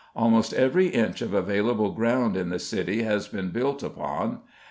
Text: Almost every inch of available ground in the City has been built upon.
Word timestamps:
Almost 0.15 0.51
every 0.53 0.87
inch 0.87 1.21
of 1.21 1.31
available 1.35 1.91
ground 1.91 2.35
in 2.35 2.49
the 2.49 2.57
City 2.57 3.03
has 3.03 3.27
been 3.27 3.49
built 3.51 3.83
upon. 3.83 4.39